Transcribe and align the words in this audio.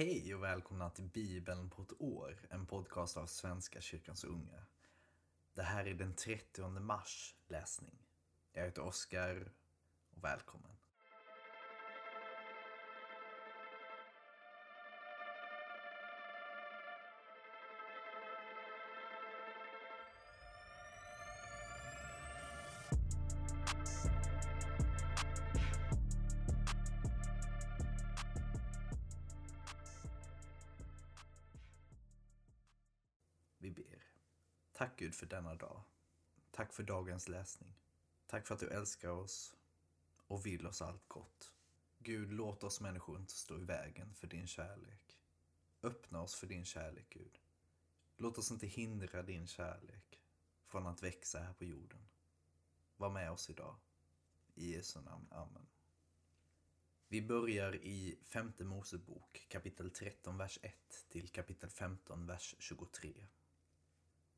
Hej 0.00 0.34
och 0.34 0.42
välkomna 0.42 0.90
till 0.90 1.08
Bibeln 1.08 1.70
på 1.70 1.82
ett 1.82 2.00
år, 2.00 2.46
en 2.50 2.66
podcast 2.66 3.16
av 3.16 3.26
Svenska 3.26 3.80
kyrkans 3.80 4.24
unga. 4.24 4.66
Det 5.54 5.62
här 5.62 5.86
är 5.86 5.94
den 5.94 6.14
30 6.14 6.68
mars 6.68 7.36
läsning. 7.48 7.98
Jag 8.52 8.64
heter 8.64 8.82
Oskar 8.82 9.52
och 10.10 10.24
välkommen. 10.24 10.79
Denna 35.30 35.54
dag. 35.54 35.82
Tack 36.50 36.72
för 36.72 36.82
dagens 36.82 37.28
läsning. 37.28 37.74
Tack 38.26 38.46
för 38.46 38.54
att 38.54 38.60
du 38.60 38.68
älskar 38.68 39.08
oss 39.08 39.56
och 40.26 40.46
vill 40.46 40.66
oss 40.66 40.82
allt 40.82 41.08
gott. 41.08 41.52
Gud, 41.98 42.32
låt 42.32 42.64
oss 42.64 42.80
människor 42.80 43.18
inte 43.18 43.32
stå 43.32 43.58
i 43.58 43.64
vägen 43.64 44.14
för 44.14 44.26
din 44.26 44.46
kärlek. 44.46 45.18
Öppna 45.82 46.22
oss 46.22 46.34
för 46.34 46.46
din 46.46 46.64
kärlek, 46.64 47.06
Gud. 47.10 47.38
Låt 48.16 48.38
oss 48.38 48.50
inte 48.50 48.66
hindra 48.66 49.22
din 49.22 49.46
kärlek 49.46 50.20
från 50.66 50.86
att 50.86 51.02
växa 51.02 51.40
här 51.40 51.52
på 51.52 51.64
jorden. 51.64 52.08
Var 52.96 53.10
med 53.10 53.30
oss 53.30 53.50
idag. 53.50 53.76
I 54.54 54.74
Jesu 54.74 55.00
namn. 55.00 55.28
Amen. 55.30 55.66
Vi 57.08 57.22
börjar 57.22 57.76
i 57.76 58.18
femte 58.22 58.64
Mosebok 58.64 59.46
kapitel 59.48 59.90
13, 59.90 60.38
vers 60.38 60.58
1 60.62 60.74
till 61.08 61.28
kapitel 61.28 61.70
15, 61.70 62.26
vers 62.26 62.54
23. 62.58 63.26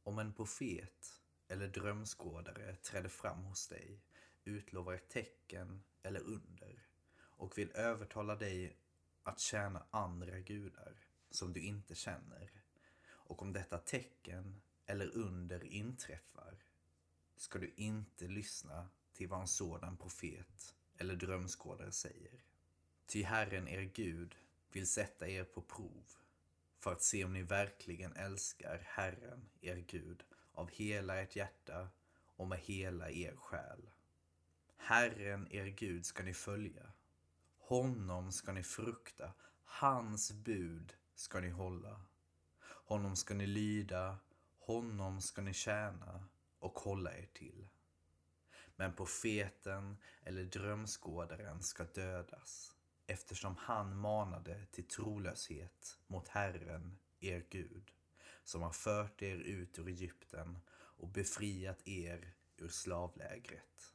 Om 0.02 0.18
en 0.18 0.32
profet 0.32 1.20
eller 1.48 1.68
drömskådare 1.68 2.76
träder 2.76 3.08
fram 3.08 3.44
hos 3.44 3.68
dig, 3.68 4.00
utlovar 4.44 4.94
ett 4.94 5.08
tecken 5.08 5.84
eller 6.02 6.20
under 6.20 6.86
och 7.16 7.58
vill 7.58 7.70
övertala 7.70 8.36
dig 8.36 8.76
att 9.22 9.40
tjäna 9.40 9.86
andra 9.90 10.38
gudar 10.40 11.06
som 11.30 11.52
du 11.52 11.60
inte 11.60 11.94
känner 11.94 12.50
och 13.10 13.42
om 13.42 13.52
detta 13.52 13.78
tecken 13.78 14.60
eller 14.86 15.16
under 15.16 15.64
inträffar 15.64 16.64
ska 17.36 17.58
du 17.58 17.72
inte 17.76 18.28
lyssna 18.28 18.88
till 19.12 19.28
vad 19.28 19.40
en 19.40 19.48
sådan 19.48 19.96
profet 19.96 20.74
eller 20.98 21.16
drömskådare 21.16 21.92
säger. 21.92 22.44
Ty 23.06 23.22
Herren 23.22 23.68
er 23.68 23.82
Gud 23.82 24.36
vill 24.72 24.86
sätta 24.86 25.28
er 25.28 25.44
på 25.44 25.62
prov 25.62 26.21
för 26.82 26.92
att 26.92 27.02
se 27.02 27.24
om 27.24 27.32
ni 27.32 27.42
verkligen 27.42 28.16
älskar 28.16 28.82
Herren, 28.86 29.48
er 29.60 29.76
Gud, 29.76 30.24
av 30.52 30.70
hela 30.70 31.22
ert 31.22 31.36
hjärta 31.36 31.88
och 32.36 32.48
med 32.48 32.58
hela 32.58 33.10
er 33.10 33.36
själ. 33.36 33.90
Herren, 34.76 35.48
er 35.50 35.66
Gud, 35.66 36.06
ska 36.06 36.22
ni 36.22 36.34
följa. 36.34 36.92
Honom 37.58 38.32
ska 38.32 38.52
ni 38.52 38.62
frukta. 38.62 39.32
Hans 39.64 40.32
bud 40.32 40.94
ska 41.14 41.40
ni 41.40 41.50
hålla. 41.50 42.00
Honom 42.64 43.16
ska 43.16 43.34
ni 43.34 43.46
lyda. 43.46 44.18
Honom 44.58 45.20
ska 45.20 45.42
ni 45.42 45.54
tjäna 45.54 46.28
och 46.58 46.78
hålla 46.78 47.16
er 47.16 47.28
till. 47.32 47.68
Men 48.76 48.92
profeten 48.92 49.96
eller 50.22 50.44
drömskådaren 50.44 51.62
ska 51.62 51.84
dödas 51.84 52.74
eftersom 53.12 53.56
han 53.56 53.96
manade 53.96 54.66
till 54.66 54.88
trolöshet 54.88 55.98
mot 56.06 56.28
Herren, 56.28 56.98
er 57.20 57.44
Gud, 57.50 57.92
som 58.44 58.62
har 58.62 58.72
fört 58.72 59.22
er 59.22 59.36
ut 59.36 59.78
ur 59.78 59.88
Egypten 59.88 60.58
och 60.70 61.08
befriat 61.08 61.88
er 61.88 62.34
ur 62.56 62.68
slavlägret. 62.68 63.94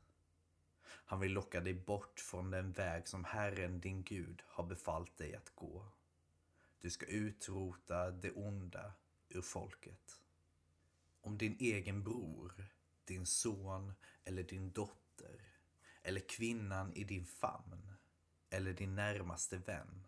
Han 0.83 1.19
vill 1.19 1.31
locka 1.31 1.59
dig 1.59 1.73
bort 1.73 2.19
från 2.19 2.51
den 2.51 2.71
väg 2.71 3.07
som 3.07 3.23
Herren, 3.23 3.79
din 3.79 4.03
Gud, 4.03 4.43
har 4.45 4.63
befallt 4.63 5.17
dig 5.17 5.35
att 5.35 5.55
gå. 5.55 5.85
Du 6.81 6.89
ska 6.89 7.05
utrota 7.05 8.11
det 8.11 8.31
onda 8.31 8.93
ur 9.29 9.41
folket. 9.41 10.19
Om 11.21 11.37
din 11.37 11.57
egen 11.59 12.03
bror, 12.03 12.65
din 13.03 13.25
son 13.25 13.93
eller 14.23 14.43
din 14.43 14.71
dotter 14.71 15.41
eller 16.01 16.21
kvinnan 16.21 16.93
i 16.93 17.03
din 17.03 17.25
famn 17.25 17.93
eller 18.49 18.73
din 18.73 18.95
närmaste 18.95 19.57
vän 19.57 20.07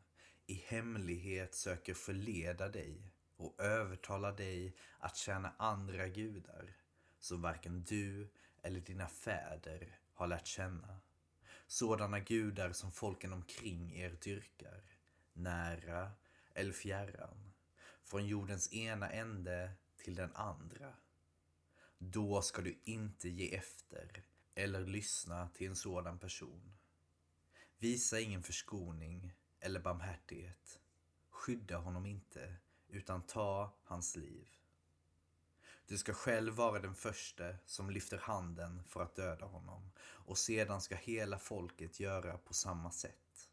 i 0.49 0.53
hemlighet 0.53 1.55
söker 1.55 1.93
förleda 1.93 2.69
dig 2.69 3.11
och 3.37 3.59
övertala 3.59 4.31
dig 4.31 4.75
att 4.99 5.17
tjäna 5.17 5.53
andra 5.57 6.07
gudar 6.07 6.75
som 7.19 7.41
varken 7.41 7.83
du 7.83 8.29
eller 8.61 8.79
dina 8.79 9.07
fäder 9.07 9.99
har 10.13 10.27
lärt 10.27 10.47
känna. 10.47 10.99
Sådana 11.67 12.19
gudar 12.19 12.71
som 12.71 12.91
folken 12.91 13.33
omkring 13.33 13.95
er 13.95 14.17
dyrkar, 14.23 14.83
nära 15.33 16.11
eller 16.53 16.71
fjärran, 16.71 17.53
från 18.03 18.27
jordens 18.27 18.73
ena 18.73 19.09
ände 19.09 19.71
till 19.97 20.15
den 20.15 20.35
andra. 20.35 20.93
Då 21.97 22.41
ska 22.41 22.61
du 22.61 22.79
inte 22.83 23.29
ge 23.29 23.55
efter 23.55 24.23
eller 24.55 24.85
lyssna 24.85 25.49
till 25.49 25.67
en 25.67 25.75
sådan 25.75 26.19
person. 26.19 26.78
Visa 27.81 28.19
ingen 28.19 28.43
förskoning 28.43 29.33
eller 29.59 29.79
barmhärtighet. 29.79 30.79
Skydda 31.29 31.77
honom 31.77 32.05
inte, 32.05 32.55
utan 32.89 33.21
ta 33.21 33.73
hans 33.83 34.15
liv. 34.15 34.47
Du 35.87 35.97
ska 35.97 36.13
själv 36.13 36.53
vara 36.53 36.79
den 36.79 36.95
första 36.95 37.55
som 37.65 37.89
lyfter 37.89 38.17
handen 38.17 38.83
för 38.83 39.03
att 39.03 39.15
döda 39.15 39.45
honom 39.45 39.91
och 39.99 40.37
sedan 40.37 40.81
ska 40.81 40.95
hela 40.95 41.39
folket 41.39 41.99
göra 41.99 42.37
på 42.37 42.53
samma 42.53 42.91
sätt. 42.91 43.49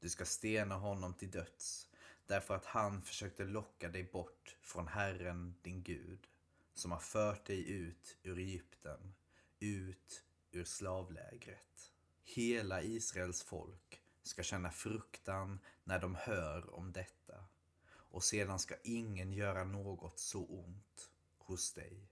Du 0.00 0.08
ska 0.08 0.24
stena 0.24 0.74
honom 0.74 1.14
till 1.14 1.30
döds 1.30 1.88
därför 2.26 2.54
att 2.54 2.64
han 2.64 3.02
försökte 3.02 3.44
locka 3.44 3.88
dig 3.88 4.04
bort 4.04 4.56
från 4.60 4.88
Herren 4.88 5.54
din 5.62 5.82
Gud 5.82 6.26
som 6.74 6.92
har 6.92 7.00
fört 7.00 7.46
dig 7.46 7.70
ut 7.70 8.16
ur 8.22 8.38
Egypten, 8.38 9.14
ut 9.58 10.24
ur 10.50 10.64
slavlägret. 10.64 11.92
Hela 12.28 12.82
Israels 12.82 13.42
folk 13.42 14.02
ska 14.22 14.42
känna 14.42 14.70
fruktan 14.70 15.58
när 15.84 15.98
de 15.98 16.14
hör 16.14 16.74
om 16.74 16.92
detta 16.92 17.44
och 17.88 18.24
sedan 18.24 18.58
ska 18.58 18.74
ingen 18.82 19.32
göra 19.32 19.64
något 19.64 20.18
så 20.18 20.44
ont 20.44 21.10
hos 21.38 21.72
dig. 21.72 22.08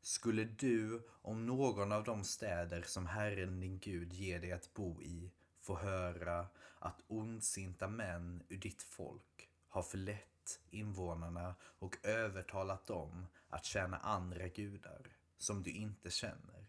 Skulle 0.00 0.44
du, 0.44 1.02
om 1.22 1.46
någon 1.46 1.92
av 1.92 2.04
de 2.04 2.24
städer 2.24 2.82
som 2.82 3.06
Herren 3.06 3.60
din 3.60 3.78
Gud 3.78 4.12
ger 4.12 4.40
dig 4.40 4.52
att 4.52 4.74
bo 4.74 5.02
i, 5.02 5.30
få 5.60 5.76
höra 5.76 6.46
att 6.78 7.02
ondsinta 7.06 7.88
män 7.88 8.42
ur 8.48 8.58
ditt 8.58 8.82
folk 8.82 9.50
har 9.68 9.82
förlett 9.82 10.60
invånarna 10.70 11.54
och 11.62 11.96
övertalat 12.02 12.86
dem 12.86 13.26
att 13.48 13.64
tjäna 13.64 13.96
andra 13.96 14.48
gudar 14.48 15.16
som 15.38 15.62
du 15.62 15.70
inte 15.70 16.10
känner, 16.10 16.61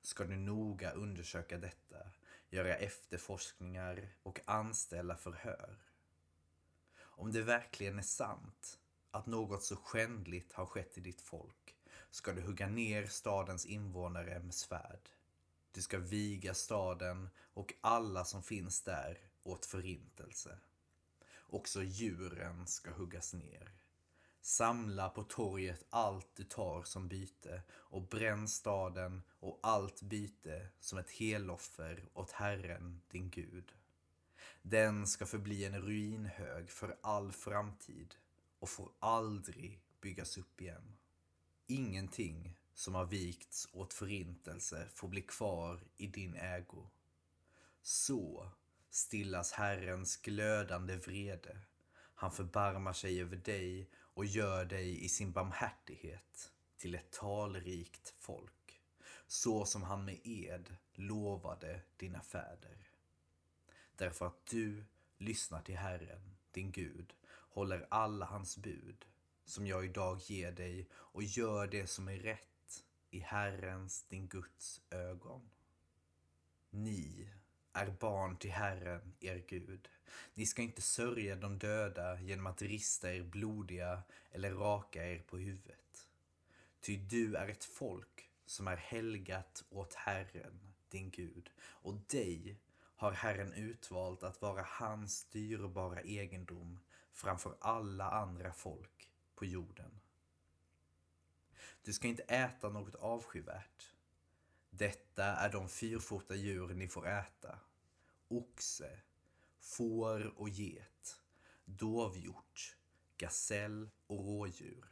ska 0.00 0.24
du 0.24 0.36
noga 0.36 0.90
undersöka 0.90 1.58
detta, 1.58 2.10
göra 2.48 2.76
efterforskningar 2.76 4.08
och 4.22 4.40
anställa 4.44 5.16
förhör. 5.16 5.78
Om 6.98 7.32
det 7.32 7.42
verkligen 7.42 7.98
är 7.98 8.02
sant 8.02 8.78
att 9.10 9.26
något 9.26 9.62
så 9.62 9.76
skändligt 9.76 10.52
har 10.52 10.66
skett 10.66 10.98
i 10.98 11.00
ditt 11.00 11.20
folk 11.20 11.76
ska 12.10 12.32
du 12.32 12.42
hugga 12.42 12.68
ner 12.68 13.06
stadens 13.06 13.66
invånare 13.66 14.40
med 14.40 14.54
svärd. 14.54 15.08
Du 15.72 15.82
ska 15.82 15.98
viga 15.98 16.54
staden 16.54 17.30
och 17.38 17.74
alla 17.80 18.24
som 18.24 18.42
finns 18.42 18.82
där 18.82 19.18
åt 19.42 19.66
förintelse. 19.66 20.58
Också 21.38 21.82
djuren 21.82 22.66
ska 22.66 22.90
huggas 22.90 23.34
ner. 23.34 23.79
Samla 24.42 25.08
på 25.08 25.22
torget 25.22 25.84
allt 25.90 26.36
du 26.36 26.44
tar 26.44 26.82
som 26.82 27.08
byte 27.08 27.62
och 27.70 28.02
bränn 28.02 28.48
staden 28.48 29.22
och 29.40 29.60
allt 29.62 30.02
byte 30.02 30.68
som 30.80 30.98
ett 30.98 31.10
heloffer 31.10 32.08
åt 32.14 32.30
Herren, 32.30 33.02
din 33.10 33.30
Gud. 33.30 33.72
Den 34.62 35.06
ska 35.06 35.26
förbli 35.26 35.64
en 35.64 35.82
ruinhög 35.82 36.70
för 36.70 36.96
all 37.00 37.32
framtid 37.32 38.14
och 38.58 38.68
får 38.68 38.92
aldrig 38.98 39.82
byggas 40.00 40.38
upp 40.38 40.60
igen. 40.60 40.96
Ingenting 41.66 42.56
som 42.74 42.94
har 42.94 43.04
vikts 43.04 43.68
åt 43.72 43.94
förintelse 43.94 44.88
får 44.94 45.08
bli 45.08 45.22
kvar 45.22 45.80
i 45.96 46.06
din 46.06 46.34
ägo. 46.34 46.90
Så 47.82 48.50
stillas 48.90 49.52
Herrens 49.52 50.16
glödande 50.16 50.96
vrede. 50.96 51.60
Han 52.14 52.32
förbarmar 52.32 52.92
sig 52.92 53.20
över 53.20 53.36
dig 53.36 53.90
och 54.14 54.24
gör 54.24 54.64
dig 54.64 55.04
i 55.04 55.08
sin 55.08 55.32
barmhärtighet 55.32 56.52
till 56.76 56.94
ett 56.94 57.10
talrikt 57.10 58.14
folk, 58.18 58.82
så 59.26 59.64
som 59.64 59.82
han 59.82 60.04
med 60.04 60.20
ed 60.24 60.76
lovade 60.94 61.80
dina 61.96 62.22
fäder. 62.22 62.90
Därför 63.96 64.26
att 64.26 64.46
du 64.46 64.84
lyssnar 65.18 65.62
till 65.62 65.76
Herren, 65.76 66.36
din 66.50 66.72
Gud, 66.72 67.14
håller 67.28 67.86
alla 67.90 68.26
hans 68.26 68.56
bud 68.56 69.06
som 69.44 69.66
jag 69.66 69.84
idag 69.84 70.20
ger 70.20 70.52
dig 70.52 70.88
och 70.92 71.22
gör 71.22 71.66
det 71.66 71.86
som 71.86 72.08
är 72.08 72.18
rätt 72.18 72.84
i 73.10 73.18
Herrens, 73.18 74.04
din 74.08 74.28
Guds 74.28 74.80
ögon. 74.90 75.50
Ni 76.70 77.30
är 77.72 77.90
barn 77.90 78.36
till 78.36 78.50
Herren, 78.50 79.14
er 79.20 79.44
Gud. 79.48 79.88
Ni 80.34 80.46
ska 80.46 80.62
inte 80.62 80.82
sörja 80.82 81.36
de 81.36 81.58
döda 81.58 82.20
genom 82.20 82.46
att 82.46 82.62
rista 82.62 83.14
er 83.14 83.22
blodiga 83.22 84.02
eller 84.30 84.52
raka 84.54 85.06
er 85.06 85.18
på 85.18 85.38
huvudet. 85.38 86.08
Ty 86.80 86.96
du 86.96 87.36
är 87.36 87.48
ett 87.48 87.64
folk 87.64 88.30
som 88.46 88.68
är 88.68 88.76
helgat 88.76 89.64
åt 89.70 89.94
Herren, 89.94 90.60
din 90.88 91.10
Gud, 91.10 91.50
och 91.60 91.94
dig 91.94 92.56
har 92.96 93.12
Herren 93.12 93.52
utvalt 93.52 94.22
att 94.22 94.42
vara 94.42 94.62
hans 94.66 95.24
dyrbara 95.24 96.02
egendom 96.02 96.80
framför 97.12 97.56
alla 97.60 98.10
andra 98.10 98.52
folk 98.52 99.10
på 99.34 99.44
jorden. 99.44 100.00
Du 101.82 101.92
ska 101.92 102.08
inte 102.08 102.22
äta 102.22 102.68
något 102.68 102.94
avskyvärt. 102.94 103.92
Detta 104.70 105.24
är 105.24 105.52
de 105.52 105.68
fyrfota 105.68 106.34
djur 106.34 106.74
ni 106.74 106.88
får 106.88 107.08
äta. 107.08 107.58
Oxe, 108.28 109.00
får 109.58 110.40
och 110.40 110.48
get, 110.48 111.20
dovhjort, 111.64 112.76
gasell 113.16 113.90
och 114.06 114.24
rådjur, 114.24 114.84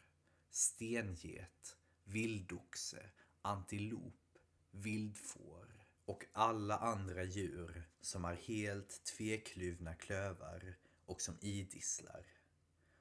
stenget, 0.50 1.76
vildoxe, 2.04 3.10
antilop, 3.42 4.38
vildfår 4.70 5.86
och 6.04 6.24
alla 6.32 6.78
andra 6.78 7.24
djur 7.24 7.82
som 8.00 8.24
har 8.24 8.34
helt 8.34 9.04
tvekluvna 9.04 9.94
klövar 9.94 10.76
och 11.06 11.20
som 11.20 11.38
idisslar. 11.40 12.26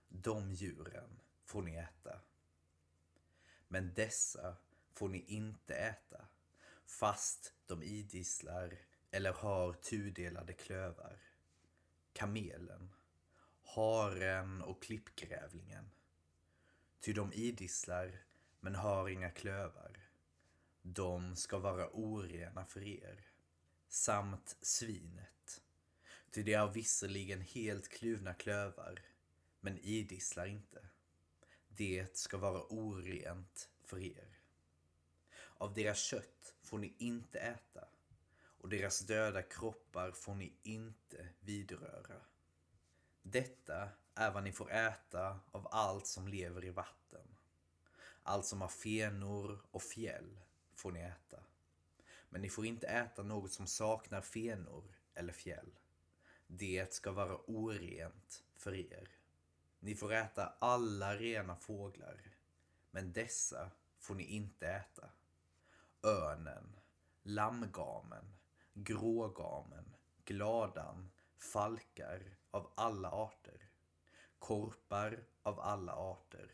De 0.09 0.51
djuren 0.51 1.19
får 1.45 1.61
ni 1.61 1.75
äta. 1.75 2.19
Men 3.67 3.93
dessa 3.93 4.55
får 4.93 5.09
ni 5.09 5.25
inte 5.27 5.75
äta, 5.75 6.27
fast 6.87 7.53
de 7.65 7.83
idisslar 7.83 8.77
eller 9.11 9.33
har 9.33 9.73
tudelade 9.73 10.53
klövar. 10.53 11.19
Kamelen, 12.13 12.93
haren 13.63 14.61
och 14.61 14.83
klippgrävlingen. 14.83 15.91
Ty 16.99 17.13
de 17.13 17.33
idisslar 17.33 18.23
men 18.59 18.75
har 18.75 19.09
inga 19.09 19.29
klövar. 19.29 20.09
De 20.81 21.35
ska 21.35 21.57
vara 21.57 21.89
orena 21.89 22.65
för 22.65 22.83
er. 22.83 23.27
Samt 23.87 24.57
svinet. 24.61 25.61
Ty 26.31 26.43
det 26.43 26.53
har 26.53 26.71
visserligen 26.71 27.41
helt 27.41 27.89
kluvna 27.89 28.33
klövar, 28.33 29.01
men 29.59 29.77
idisslar 29.77 30.45
inte. 30.45 30.89
Det 31.67 32.17
ska 32.17 32.37
vara 32.37 32.63
orent 32.63 33.69
för 33.83 33.99
er. 33.99 34.36
Av 35.57 35.73
deras 35.73 35.99
kött 35.99 36.55
får 36.61 36.77
ni 36.77 36.93
inte 36.97 37.39
äta 37.39 37.87
och 38.61 38.69
deras 38.69 38.99
döda 38.99 39.41
kroppar 39.41 40.11
får 40.11 40.35
ni 40.35 40.53
inte 40.63 41.27
vidröra. 41.39 42.21
Detta 43.21 43.89
är 44.15 44.31
vad 44.31 44.43
ni 44.43 44.51
får 44.51 44.71
äta 44.71 45.39
av 45.51 45.67
allt 45.71 46.07
som 46.07 46.27
lever 46.27 46.65
i 46.65 46.69
vatten. 46.69 47.37
Allt 48.23 48.45
som 48.45 48.61
har 48.61 48.67
fenor 48.67 49.59
och 49.71 49.83
fjäll 49.83 50.39
får 50.73 50.91
ni 50.91 50.99
äta. 50.99 51.43
Men 52.29 52.41
ni 52.41 52.49
får 52.49 52.65
inte 52.65 52.87
äta 52.87 53.23
något 53.23 53.51
som 53.51 53.67
saknar 53.67 54.21
fenor 54.21 54.83
eller 55.13 55.33
fjäll. 55.33 55.79
Det 56.47 56.93
ska 56.93 57.11
vara 57.11 57.37
orent 57.37 58.43
för 58.55 58.73
er. 58.73 59.09
Ni 59.79 59.95
får 59.95 60.13
äta 60.13 60.53
alla 60.59 61.15
rena 61.15 61.55
fåglar, 61.55 62.21
men 62.91 63.13
dessa 63.13 63.71
får 63.99 64.15
ni 64.15 64.23
inte 64.23 64.67
äta. 64.67 65.09
Örnen, 66.07 66.79
lammgamen, 67.23 68.25
grågamen, 68.73 69.95
gladan, 70.25 71.11
falkar 71.37 72.37
av 72.51 72.71
alla 72.75 73.11
arter, 73.11 73.69
korpar 74.39 75.23
av 75.43 75.59
alla 75.59 75.93
arter, 75.93 76.51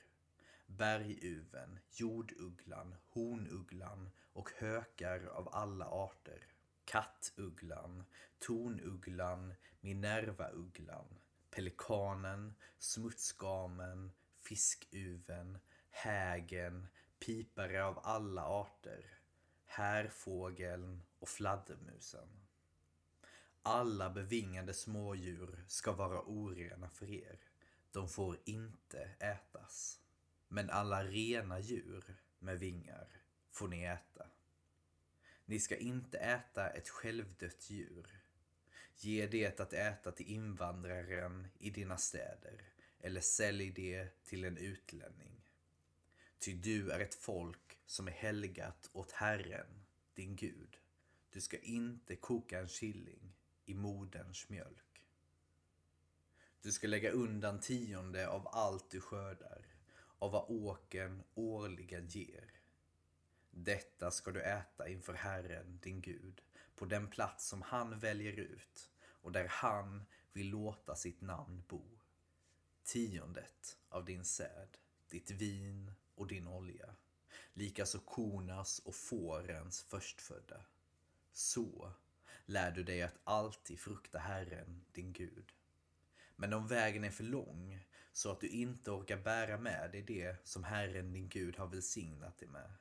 berguven, 0.65 1.79
jordugglan, 1.91 2.95
hornugglan 3.09 4.09
och 4.33 4.51
hökar 4.57 5.25
av 5.25 5.49
alla 5.51 5.85
arter, 5.85 6.47
kattugglan, 6.85 8.03
tornugglan, 8.39 9.53
minervaugglan, 9.81 11.19
pelikanen, 11.49 12.55
smutsgamen, 12.79 14.11
fiskuven, 14.35 15.59
hägen, 15.89 16.87
pipare 17.19 17.85
av 17.85 17.99
alla 18.03 18.45
arter, 18.45 19.19
här 19.75 20.07
fågeln 20.07 21.03
och 21.19 21.29
fladdermusen. 21.29 22.27
Alla 23.61 24.09
bevingade 24.09 24.73
smådjur 24.73 25.63
ska 25.67 25.91
vara 25.91 26.21
orena 26.21 26.89
för 26.89 27.09
er. 27.09 27.39
De 27.91 28.09
får 28.09 28.37
inte 28.45 29.09
ätas. 29.19 29.99
Men 30.47 30.69
alla 30.69 31.03
rena 31.03 31.59
djur 31.59 32.15
med 32.39 32.59
vingar 32.59 33.07
får 33.51 33.67
ni 33.67 33.83
äta. 33.83 34.27
Ni 35.45 35.59
ska 35.59 35.75
inte 35.75 36.17
äta 36.17 36.69
ett 36.69 36.89
självdött 36.89 37.69
djur. 37.69 38.19
Ge 38.97 39.27
det 39.27 39.59
att 39.59 39.73
äta 39.73 40.11
till 40.11 40.27
invandraren 40.27 41.47
i 41.59 41.69
dina 41.69 41.97
städer 41.97 42.61
eller 42.99 43.21
sälj 43.21 43.71
det 43.71 44.23
till 44.23 44.43
en 44.43 44.57
utlänning. 44.57 45.41
Ty 46.39 46.53
du 46.53 46.91
är 46.91 46.99
ett 46.99 47.15
folk 47.15 47.79
som 47.93 48.07
är 48.07 48.11
helgat 48.11 48.89
åt 48.93 49.11
Herren, 49.11 49.85
din 50.13 50.35
Gud. 50.35 50.77
Du 51.29 51.41
ska 51.41 51.57
inte 51.57 52.15
koka 52.15 52.59
en 52.59 52.67
killing 52.67 53.35
i 53.65 53.73
moderns 53.73 54.49
mjölk. 54.49 55.03
Du 56.61 56.71
ska 56.71 56.87
lägga 56.87 57.11
undan 57.11 57.59
tionde 57.59 58.27
av 58.27 58.47
allt 58.47 58.91
du 58.91 59.01
skördar, 59.01 59.65
av 60.19 60.31
vad 60.31 60.45
åken 60.49 61.23
årligen 61.33 62.07
ger. 62.07 62.51
Detta 63.51 64.11
ska 64.11 64.31
du 64.31 64.41
äta 64.41 64.89
inför 64.89 65.13
Herren, 65.13 65.79
din 65.83 66.01
Gud, 66.01 66.41
på 66.75 66.85
den 66.85 67.07
plats 67.09 67.47
som 67.47 67.61
han 67.61 67.99
väljer 67.99 68.33
ut 68.33 68.91
och 69.05 69.31
där 69.31 69.47
han 69.47 70.05
vill 70.31 70.49
låta 70.49 70.95
sitt 70.95 71.21
namn 71.21 71.63
bo. 71.67 71.99
Tiondet 72.83 73.77
av 73.89 74.05
din 74.05 74.25
säd, 74.25 74.77
ditt 75.09 75.31
vin 75.31 75.91
och 76.15 76.27
din 76.27 76.47
olja, 76.47 76.95
likaså 77.53 77.99
kornas 77.99 78.79
och 78.79 78.95
fårens 78.95 79.81
förstfödda. 79.81 80.65
Så 81.31 81.93
lär 82.45 82.71
du 82.71 82.83
dig 82.83 83.01
att 83.01 83.19
alltid 83.23 83.79
frukta 83.79 84.19
Herren, 84.19 84.85
din 84.91 85.13
Gud. 85.13 85.51
Men 86.35 86.53
om 86.53 86.67
vägen 86.67 87.03
är 87.03 87.11
för 87.11 87.23
lång 87.23 87.79
så 88.11 88.31
att 88.31 88.41
du 88.41 88.47
inte 88.47 88.91
orkar 88.91 89.17
bära 89.17 89.57
med 89.57 89.91
dig 89.91 90.01
det 90.01 90.35
som 90.43 90.63
Herren, 90.63 91.13
din 91.13 91.29
Gud, 91.29 91.57
har 91.57 91.67
välsignat 91.67 92.37
dig 92.37 92.47
med, 92.47 92.73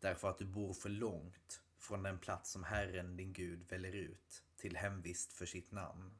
därför 0.00 0.30
att 0.30 0.38
du 0.38 0.44
bor 0.44 0.74
för 0.74 0.88
långt 0.88 1.62
från 1.78 2.02
den 2.02 2.18
plats 2.18 2.50
som 2.50 2.64
Herren, 2.64 3.16
din 3.16 3.32
Gud, 3.32 3.68
väljer 3.68 3.92
ut 3.92 4.42
till 4.56 4.76
hemvist 4.76 5.32
för 5.32 5.46
sitt 5.46 5.72
namn, 5.72 6.18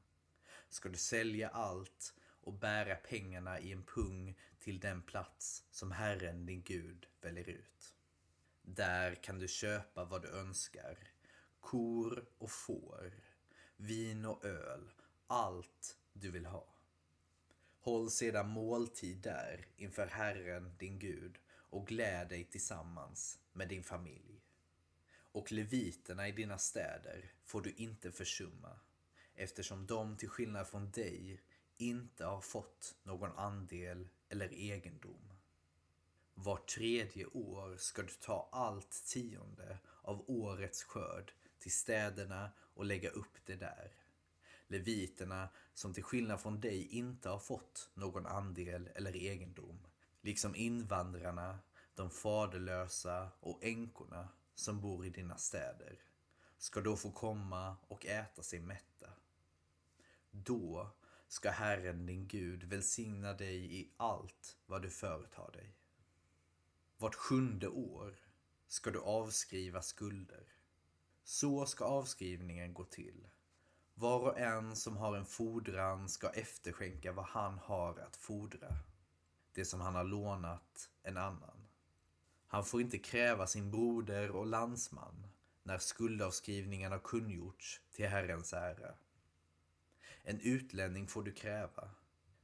ska 0.68 0.88
du 0.88 0.98
sälja 0.98 1.48
allt 1.48 2.14
och 2.42 2.52
bära 2.52 2.94
pengarna 2.94 3.60
i 3.60 3.72
en 3.72 3.82
pung 3.82 4.38
till 4.58 4.80
den 4.80 5.02
plats 5.02 5.64
som 5.70 5.92
Herren, 5.92 6.46
din 6.46 6.62
Gud, 6.62 7.06
väljer 7.20 7.48
ut. 7.48 7.94
Där 8.62 9.14
kan 9.14 9.38
du 9.38 9.48
köpa 9.48 10.04
vad 10.04 10.22
du 10.22 10.28
önskar, 10.28 10.98
kor 11.60 12.24
och 12.38 12.50
får, 12.50 13.12
vin 13.76 14.24
och 14.24 14.44
öl, 14.44 14.90
allt 15.26 15.98
du 16.12 16.30
vill 16.30 16.46
ha. 16.46 16.66
Håll 17.80 18.10
sedan 18.10 18.48
måltid 18.48 19.16
där 19.16 19.66
inför 19.76 20.06
Herren, 20.06 20.76
din 20.78 20.98
Gud, 20.98 21.38
och 21.48 21.86
gläd 21.86 22.28
dig 22.28 22.44
tillsammans 22.44 23.38
med 23.52 23.68
din 23.68 23.84
familj. 23.84 24.40
Och 25.32 25.52
leviterna 25.52 26.28
i 26.28 26.32
dina 26.32 26.58
städer 26.58 27.32
får 27.44 27.62
du 27.62 27.72
inte 27.72 28.12
försumma, 28.12 28.80
eftersom 29.34 29.86
de 29.86 30.16
till 30.16 30.28
skillnad 30.28 30.68
från 30.68 30.90
dig 30.90 31.40
inte 31.82 32.24
har 32.24 32.40
fått 32.40 32.94
någon 33.02 33.32
andel 33.32 34.08
eller 34.28 34.52
egendom. 34.52 35.32
Var 36.34 36.56
tredje 36.56 37.26
år 37.26 37.76
ska 37.76 38.02
du 38.02 38.12
ta 38.12 38.48
allt 38.52 38.90
tionde 39.06 39.78
av 40.02 40.24
årets 40.30 40.82
skörd 40.82 41.32
till 41.58 41.72
städerna 41.72 42.50
och 42.58 42.84
lägga 42.84 43.10
upp 43.10 43.36
det 43.46 43.56
där. 43.56 43.92
Leviterna 44.66 45.48
som 45.74 45.94
till 45.94 46.02
skillnad 46.02 46.40
från 46.40 46.60
dig 46.60 46.86
inte 46.86 47.28
har 47.28 47.38
fått 47.38 47.90
någon 47.94 48.26
andel 48.26 48.88
eller 48.94 49.16
egendom, 49.16 49.86
liksom 50.20 50.56
invandrarna, 50.56 51.58
de 51.94 52.10
faderlösa 52.10 53.28
och 53.40 53.64
änkorna 53.64 54.28
som 54.54 54.80
bor 54.80 55.06
i 55.06 55.10
dina 55.10 55.36
städer, 55.36 55.98
ska 56.58 56.80
då 56.80 56.96
få 56.96 57.10
komma 57.10 57.76
och 57.88 58.06
äta 58.06 58.42
sig 58.42 58.60
mätta. 58.60 59.10
Då 60.30 60.90
ska 61.32 61.50
Herren 61.50 62.06
din 62.06 62.26
Gud 62.28 62.64
välsigna 62.64 63.32
dig 63.32 63.80
i 63.80 63.90
allt 63.96 64.56
vad 64.66 64.82
du 64.82 64.90
företar 64.90 65.52
dig. 65.52 65.74
Vart 66.98 67.14
sjunde 67.14 67.68
år 67.68 68.14
ska 68.68 68.90
du 68.90 69.00
avskriva 69.00 69.82
skulder. 69.82 70.44
Så 71.24 71.66
ska 71.66 71.84
avskrivningen 71.84 72.74
gå 72.74 72.84
till. 72.84 73.28
Var 73.94 74.20
och 74.20 74.38
en 74.38 74.76
som 74.76 74.96
har 74.96 75.16
en 75.16 75.26
fordran 75.26 76.08
ska 76.08 76.28
efterskänka 76.28 77.12
vad 77.12 77.24
han 77.24 77.58
har 77.58 77.98
att 77.98 78.16
fordra. 78.16 78.68
Det 79.52 79.64
som 79.64 79.80
han 79.80 79.94
har 79.94 80.04
lånat 80.04 80.90
en 81.02 81.16
annan. 81.16 81.68
Han 82.46 82.64
får 82.64 82.80
inte 82.80 82.98
kräva 82.98 83.46
sin 83.46 83.70
broder 83.70 84.30
och 84.30 84.46
landsman 84.46 85.26
när 85.62 85.78
skuldavskrivningen 85.78 86.92
har 86.92 86.98
kungjorts 86.98 87.80
till 87.90 88.08
Herrens 88.08 88.52
ära. 88.52 88.94
En 90.22 90.40
utlänning 90.40 91.06
får 91.06 91.22
du 91.22 91.32
kräva, 91.32 91.90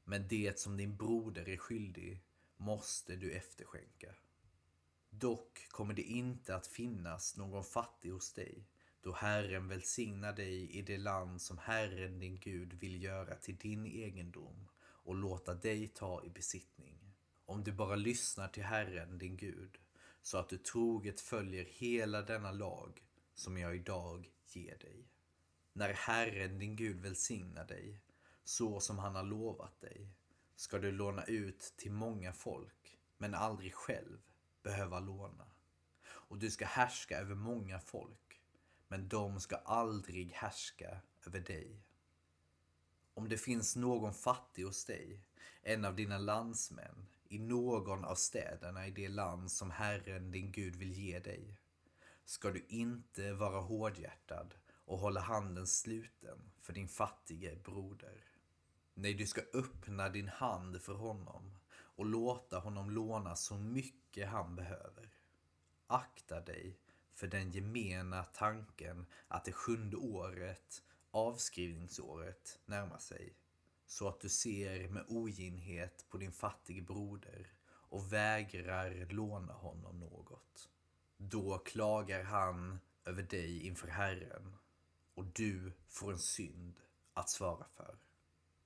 men 0.04 0.28
det 0.28 0.58
som 0.58 0.76
din 0.76 0.96
broder 0.96 1.48
är 1.48 1.56
skyldig 1.56 2.22
måste 2.56 3.16
du 3.16 3.32
efterskänka. 3.32 4.14
Dock 5.10 5.68
kommer 5.68 5.94
det 5.94 6.02
inte 6.02 6.56
att 6.56 6.66
finnas 6.66 7.36
någon 7.36 7.64
fattig 7.64 8.10
hos 8.10 8.32
dig, 8.32 8.66
då 9.02 9.12
Herren 9.12 9.68
välsignar 9.68 10.32
dig 10.32 10.70
i 10.70 10.82
det 10.82 10.98
land 10.98 11.42
som 11.42 11.58
Herren 11.58 12.18
din 12.18 12.38
Gud 12.38 12.72
vill 12.72 13.02
göra 13.02 13.34
till 13.34 13.56
din 13.56 13.86
egendom 13.86 14.68
och 14.80 15.14
låta 15.14 15.54
dig 15.54 15.88
ta 15.88 16.24
i 16.24 16.30
besittning. 16.30 17.14
Om 17.44 17.64
du 17.64 17.72
bara 17.72 17.96
lyssnar 17.96 18.48
till 18.48 18.62
Herren 18.62 19.18
din 19.18 19.36
Gud, 19.36 19.78
så 20.22 20.38
att 20.38 20.48
du 20.48 20.58
troget 20.58 21.20
följer 21.20 21.64
hela 21.64 22.22
denna 22.22 22.52
lag 22.52 23.02
som 23.34 23.58
jag 23.58 23.76
idag 23.76 24.30
ger 24.46 24.78
dig. 24.78 25.08
När 25.78 25.92
Herren 25.92 26.58
din 26.58 26.76
Gud 26.76 27.00
välsignar 27.00 27.64
dig, 27.64 28.00
så 28.44 28.80
som 28.80 28.98
han 28.98 29.14
har 29.14 29.22
lovat 29.22 29.80
dig, 29.80 30.08
ska 30.56 30.78
du 30.78 30.92
låna 30.92 31.24
ut 31.24 31.74
till 31.76 31.92
många 31.92 32.32
folk, 32.32 32.98
men 33.16 33.34
aldrig 33.34 33.74
själv 33.74 34.18
behöva 34.62 35.00
låna. 35.00 35.46
Och 36.08 36.38
du 36.38 36.50
ska 36.50 36.66
härska 36.66 37.18
över 37.18 37.34
många 37.34 37.80
folk, 37.80 38.42
men 38.88 39.08
de 39.08 39.40
ska 39.40 39.56
aldrig 39.56 40.32
härska 40.32 41.00
över 41.26 41.40
dig. 41.40 41.82
Om 43.14 43.28
det 43.28 43.38
finns 43.38 43.76
någon 43.76 44.14
fattig 44.14 44.64
hos 44.64 44.84
dig, 44.84 45.20
en 45.62 45.84
av 45.84 45.96
dina 45.96 46.18
landsmän, 46.18 47.06
i 47.28 47.38
någon 47.38 48.04
av 48.04 48.14
städerna 48.14 48.86
i 48.86 48.90
det 48.90 49.08
land 49.08 49.50
som 49.50 49.70
Herren 49.70 50.30
din 50.30 50.52
Gud 50.52 50.76
vill 50.76 50.92
ge 50.92 51.18
dig, 51.18 51.56
ska 52.24 52.50
du 52.50 52.64
inte 52.68 53.32
vara 53.32 53.60
hårdhjärtad 53.60 54.54
och 54.88 54.98
hålla 54.98 55.20
handen 55.20 55.66
sluten 55.66 56.38
för 56.60 56.72
din 56.72 56.88
fattige 56.88 57.56
broder. 57.64 58.24
Nej, 58.94 59.14
du 59.14 59.26
ska 59.26 59.40
öppna 59.54 60.08
din 60.08 60.28
hand 60.28 60.82
för 60.82 60.94
honom 60.94 61.58
och 61.70 62.06
låta 62.06 62.58
honom 62.58 62.90
låna 62.90 63.36
så 63.36 63.58
mycket 63.58 64.28
han 64.28 64.56
behöver. 64.56 65.10
Akta 65.86 66.40
dig 66.40 66.78
för 67.12 67.26
den 67.26 67.50
gemena 67.50 68.24
tanken 68.24 69.06
att 69.28 69.44
det 69.44 69.52
sjunde 69.52 69.96
året, 69.96 70.82
avskrivningsåret, 71.10 72.58
närmar 72.66 72.98
sig 72.98 73.34
så 73.86 74.08
att 74.08 74.20
du 74.20 74.28
ser 74.28 74.88
med 74.88 75.04
oginhet 75.08 76.06
på 76.08 76.18
din 76.18 76.32
fattige 76.32 76.82
broder 76.82 77.52
och 77.68 78.12
vägrar 78.12 79.06
låna 79.10 79.52
honom 79.52 80.00
något. 80.00 80.68
Då 81.16 81.58
klagar 81.58 82.22
han 82.22 82.80
över 83.04 83.22
dig 83.22 83.66
inför 83.66 83.88
Herren 83.88 84.56
och 85.18 85.24
du 85.24 85.72
får 85.88 86.12
en 86.12 86.18
synd 86.18 86.80
att 87.14 87.30
svara 87.30 87.66
för. 87.76 87.98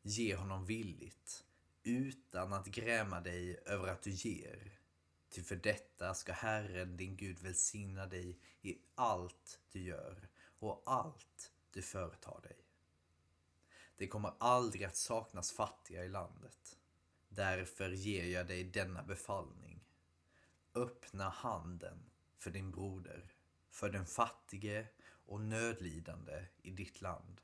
Ge 0.02 0.34
honom 0.34 0.66
villigt 0.66 1.44
utan 1.82 2.52
att 2.52 2.66
gräma 2.66 3.20
dig 3.20 3.62
över 3.66 3.88
att 3.88 4.02
du 4.02 4.10
ger. 4.10 4.78
Ty 5.28 5.42
för 5.42 5.56
detta 5.56 6.14
ska 6.14 6.32
Herren 6.32 6.96
din 6.96 7.16
Gud 7.16 7.38
välsigna 7.38 8.06
dig 8.06 8.38
i 8.62 8.78
allt 8.94 9.60
du 9.72 9.82
gör 9.82 10.28
och 10.58 10.82
allt 10.86 11.52
du 11.70 11.82
företar 11.82 12.40
dig. 12.42 12.56
Det 13.96 14.06
kommer 14.06 14.32
aldrig 14.38 14.84
att 14.84 14.96
saknas 14.96 15.52
fattiga 15.52 16.04
i 16.04 16.08
landet. 16.08 16.78
Därför 17.28 17.90
ger 17.90 18.24
jag 18.24 18.46
dig 18.46 18.64
denna 18.64 19.02
befallning. 19.02 19.84
Öppna 20.74 21.28
handen 21.28 22.10
för 22.36 22.50
din 22.50 22.70
broder, 22.70 23.34
för 23.70 23.90
den 23.90 24.06
fattige 24.06 24.86
och 25.32 25.40
nödlidande 25.40 26.44
i 26.62 26.70
ditt 26.70 27.00
land. 27.00 27.40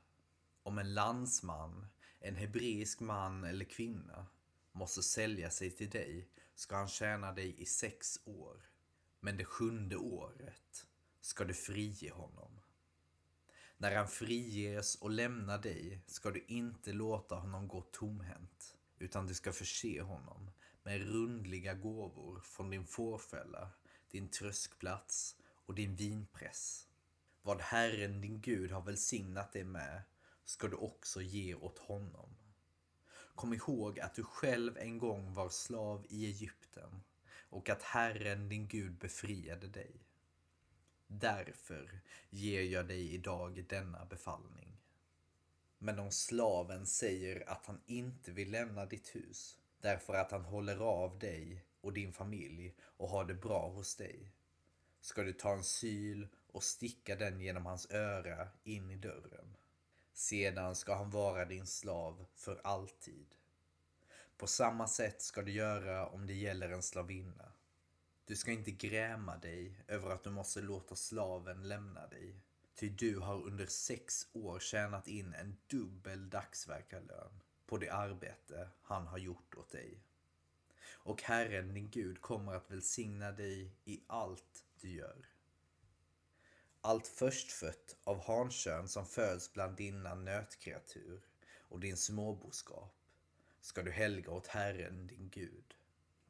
Om 0.63 0.77
en 0.77 0.93
landsman, 0.93 1.87
en 2.19 2.35
hebreisk 2.35 2.99
man 2.99 3.43
eller 3.43 3.65
kvinna 3.65 4.25
måste 4.71 5.03
sälja 5.03 5.49
sig 5.49 5.71
till 5.71 5.89
dig 5.89 6.29
ska 6.55 6.75
han 6.75 6.87
tjäna 6.87 7.31
dig 7.31 7.61
i 7.61 7.65
sex 7.65 8.19
år. 8.25 8.69
Men 9.19 9.37
det 9.37 9.45
sjunde 9.45 9.95
året 9.95 10.87
ska 11.21 11.43
du 11.43 11.53
frige 11.53 12.11
honom. 12.11 12.59
När 13.77 13.95
han 13.95 14.07
friges 14.07 14.95
och 14.95 15.09
lämnar 15.09 15.57
dig 15.57 16.01
ska 16.05 16.31
du 16.31 16.45
inte 16.47 16.93
låta 16.93 17.35
honom 17.35 17.67
gå 17.67 17.81
tomhänt, 17.81 18.77
utan 18.97 19.27
du 19.27 19.33
ska 19.33 19.51
förse 19.51 20.01
honom 20.01 20.51
med 20.83 21.01
rundliga 21.01 21.73
gåvor 21.73 22.39
från 22.39 22.69
din 22.69 22.85
fårfälla, 22.85 23.69
din 24.11 24.29
tröskplats 24.29 25.35
och 25.65 25.75
din 25.75 25.95
vinpress. 25.95 26.88
Vad 27.41 27.61
Herren 27.61 28.21
din 28.21 28.41
Gud 28.41 28.71
har 28.71 28.81
välsignat 28.81 29.53
dig 29.53 29.63
med 29.63 30.01
ska 30.45 30.67
du 30.67 30.75
också 30.75 31.21
ge 31.21 31.55
åt 31.55 31.79
honom. 31.79 32.29
Kom 33.35 33.53
ihåg 33.53 33.99
att 33.99 34.15
du 34.15 34.23
själv 34.23 34.77
en 34.77 34.97
gång 34.97 35.33
var 35.33 35.49
slav 35.49 36.05
i 36.09 36.25
Egypten 36.25 37.03
och 37.49 37.69
att 37.69 37.83
Herren 37.83 38.49
din 38.49 38.67
Gud 38.67 38.93
befriade 38.93 39.67
dig. 39.67 39.91
Därför 41.07 42.01
ger 42.29 42.61
jag 42.61 42.87
dig 42.87 43.13
idag 43.13 43.65
denna 43.69 44.05
befallning. 44.05 44.77
Men 45.77 45.99
om 45.99 46.11
slaven 46.11 46.85
säger 46.85 47.49
att 47.49 47.65
han 47.65 47.81
inte 47.85 48.31
vill 48.31 48.51
lämna 48.51 48.85
ditt 48.85 49.15
hus 49.15 49.57
därför 49.81 50.13
att 50.13 50.31
han 50.31 50.45
håller 50.45 50.77
av 50.77 51.19
dig 51.19 51.65
och 51.81 51.93
din 51.93 52.13
familj 52.13 52.75
och 52.81 53.09
har 53.09 53.25
det 53.25 53.33
bra 53.33 53.69
hos 53.69 53.95
dig, 53.95 54.31
ska 55.01 55.23
du 55.23 55.33
ta 55.33 55.53
en 55.53 55.63
syl 55.63 56.27
och 56.59 56.63
sticka 56.63 57.15
den 57.15 57.39
genom 57.39 57.65
hans 57.65 57.91
öra 57.91 58.47
in 58.63 58.91
i 58.91 58.95
dörren. 58.95 59.57
Sedan 60.13 60.75
ska 60.75 60.95
han 60.95 61.09
vara 61.09 61.45
din 61.45 61.67
slav 61.67 62.25
för 62.35 62.61
alltid. 62.63 63.35
På 64.37 64.47
samma 64.47 64.87
sätt 64.87 65.21
ska 65.21 65.41
du 65.41 65.51
göra 65.51 66.07
om 66.07 66.27
det 66.27 66.33
gäller 66.33 66.69
en 66.69 66.81
slavinna. 66.81 67.51
Du 68.25 68.35
ska 68.35 68.51
inte 68.51 68.71
gräma 68.71 69.37
dig 69.37 69.83
över 69.87 70.09
att 70.09 70.23
du 70.23 70.29
måste 70.29 70.61
låta 70.61 70.95
slaven 70.95 71.67
lämna 71.67 72.07
dig. 72.07 72.35
Ty 72.75 72.89
du 72.89 73.19
har 73.19 73.41
under 73.41 73.65
sex 73.65 74.27
år 74.33 74.59
tjänat 74.59 75.07
in 75.07 75.33
en 75.33 75.57
dubbel 75.67 76.29
dagsverkarlön 76.29 77.39
på 77.65 77.77
det 77.77 77.89
arbete 77.89 78.69
han 78.81 79.07
har 79.07 79.17
gjort 79.17 79.55
åt 79.55 79.71
dig. 79.71 79.99
Och 80.91 81.23
Herren 81.23 81.73
din 81.73 81.89
Gud 81.89 82.21
kommer 82.21 82.55
att 82.55 82.71
välsigna 82.71 83.31
dig 83.31 83.71
i 83.85 84.01
allt 84.07 84.65
du 84.81 84.89
gör. 84.89 85.28
Allt 86.81 87.07
förstfött 87.07 87.95
av 88.03 88.25
hankön 88.25 88.87
som 88.87 89.05
föds 89.05 89.53
bland 89.53 89.77
dina 89.77 90.15
nötkreatur 90.15 91.21
och 91.57 91.79
din 91.79 91.97
småboskap 91.97 92.95
ska 93.61 93.83
du 93.83 93.91
helga 93.91 94.31
åt 94.31 94.47
Herren 94.47 95.07
din 95.07 95.29
Gud. 95.29 95.75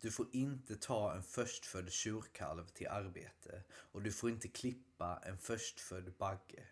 Du 0.01 0.11
får 0.11 0.27
inte 0.31 0.75
ta 0.75 1.13
en 1.13 1.23
förstfödd 1.23 1.91
tjurkalv 1.91 2.67
till 2.67 2.87
arbete 2.87 3.63
och 3.71 4.01
du 4.01 4.11
får 4.11 4.29
inte 4.29 4.47
klippa 4.47 5.21
en 5.25 5.37
förstfödd 5.37 6.13
bagge. 6.17 6.67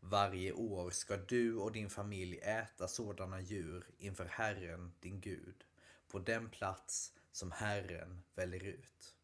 Varje 0.00 0.52
år 0.52 0.90
ska 0.90 1.16
du 1.16 1.56
och 1.56 1.72
din 1.72 1.90
familj 1.90 2.38
äta 2.38 2.88
sådana 2.88 3.40
djur 3.40 3.86
inför 3.98 4.24
Herren 4.24 4.92
din 5.00 5.20
Gud 5.20 5.64
på 6.08 6.18
den 6.18 6.50
plats 6.50 7.12
som 7.32 7.52
Herren 7.52 8.22
väljer 8.34 8.64
ut. 8.64 9.15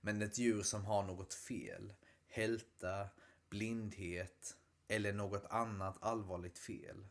Men 0.00 0.22
ett 0.22 0.38
djur 0.38 0.62
som 0.62 0.84
har 0.84 1.02
något 1.02 1.34
fel, 1.34 1.92
hälta, 2.26 3.08
blindhet 3.48 4.56
eller 4.88 5.12
något 5.12 5.44
annat 5.44 6.02
allvarligt 6.02 6.58
fel 6.58 7.06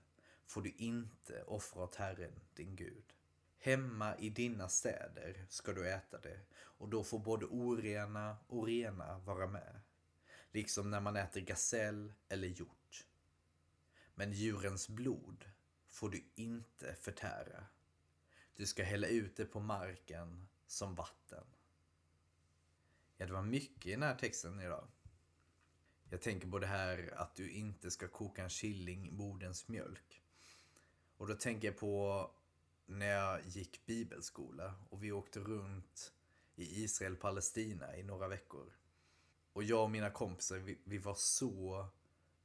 får 0.45 0.61
du 0.61 0.73
inte 0.77 1.43
offra 1.43 1.83
åt 1.83 1.95
Herren 1.95 2.39
din 2.53 2.75
Gud. 2.75 3.13
Hemma 3.57 4.17
i 4.17 4.29
dina 4.29 4.69
städer 4.69 5.45
ska 5.49 5.73
du 5.73 5.89
äta 5.89 6.19
det 6.19 6.39
och 6.53 6.89
då 6.89 7.03
får 7.03 7.19
både 7.19 7.45
orena 7.45 8.37
och 8.47 8.65
rena 8.65 9.19
vara 9.19 9.47
med. 9.47 9.81
Liksom 10.51 10.91
när 10.91 10.99
man 10.99 11.15
äter 11.15 11.41
gasell 11.41 12.13
eller 12.29 12.47
hjort. 12.47 13.05
Men 14.15 14.31
djurens 14.31 14.89
blod 14.89 15.45
får 15.87 16.09
du 16.09 16.23
inte 16.35 16.95
förtära. 16.95 17.65
Du 18.55 18.65
ska 18.65 18.83
hälla 18.83 19.07
ut 19.07 19.35
det 19.35 19.45
på 19.45 19.59
marken 19.59 20.47
som 20.67 20.95
vatten. 20.95 21.43
Ja, 23.21 23.25
det 23.25 23.33
var 23.33 23.41
mycket 23.41 23.85
i 23.85 23.91
den 23.91 24.03
här 24.03 24.15
texten 24.15 24.59
idag. 24.59 24.87
Jag 26.09 26.21
tänker 26.21 26.47
på 26.47 26.59
det 26.59 26.67
här 26.67 27.13
att 27.17 27.35
du 27.35 27.51
inte 27.51 27.91
ska 27.91 28.07
koka 28.07 28.43
en 28.43 28.49
killing 28.49 29.07
i 29.07 29.11
moderns 29.11 29.67
mjölk. 29.67 30.23
Och 31.17 31.27
då 31.27 31.35
tänker 31.35 31.67
jag 31.67 31.77
på 31.77 32.31
när 32.85 33.05
jag 33.05 33.45
gick 33.45 33.85
bibelskola 33.85 34.73
och 34.89 35.03
vi 35.03 35.11
åkte 35.11 35.39
runt 35.39 36.13
i 36.55 36.83
Israel 36.83 37.15
Palestina 37.15 37.97
i 37.97 38.03
några 38.03 38.27
veckor. 38.27 38.73
Och 39.53 39.63
jag 39.63 39.83
och 39.83 39.91
mina 39.91 40.09
kompisar, 40.09 40.57
vi, 40.57 40.77
vi 40.83 40.97
var 40.97 41.15
så 41.15 41.87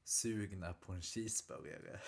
sugna 0.04 0.72
på 0.72 0.92
en 0.92 1.02
cheeseburgare. 1.02 2.00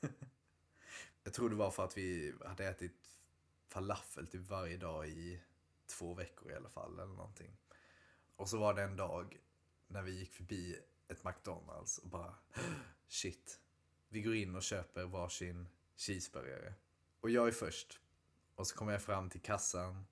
jag 1.24 1.34
tror 1.34 1.50
det 1.50 1.56
var 1.56 1.70
för 1.70 1.84
att 1.84 1.96
vi 1.96 2.34
hade 2.46 2.66
ätit 2.66 3.08
falafel 3.68 4.26
typ 4.26 4.50
varje 4.50 4.76
dag 4.76 5.08
i 5.08 5.40
två 5.86 6.14
veckor 6.14 6.52
i 6.52 6.54
alla 6.54 6.68
fall 6.68 6.98
eller 6.98 7.14
någonting. 7.14 7.56
Och 8.36 8.48
så 8.48 8.58
var 8.58 8.74
det 8.74 8.82
en 8.82 8.96
dag 8.96 9.40
när 9.86 10.02
vi 10.02 10.18
gick 10.18 10.32
förbi 10.32 10.78
ett 11.08 11.24
McDonalds 11.24 11.98
och 11.98 12.08
bara 12.08 12.34
shit. 13.08 13.60
Vi 14.08 14.22
går 14.22 14.34
in 14.34 14.56
och 14.56 14.62
köper 14.62 15.04
varsin 15.04 15.68
cheeseburgare. 15.96 16.74
Och 17.20 17.30
jag 17.30 17.48
är 17.48 17.52
först. 17.52 18.00
Och 18.54 18.66
så 18.66 18.76
kommer 18.76 18.92
jag 18.92 19.02
fram 19.02 19.30
till 19.30 19.40
kassan 19.42 20.06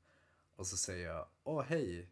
och 0.56 0.66
så 0.66 0.76
säger 0.76 1.08
jag 1.08 1.28
Åh 1.42 1.62
hej, 1.62 2.10